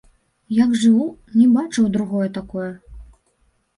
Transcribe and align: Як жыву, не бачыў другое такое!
Як 0.59 0.71
жыву, 0.83 1.05
не 1.39 1.45
бачыў 1.57 1.91
другое 1.99 2.27
такое! 2.41 2.69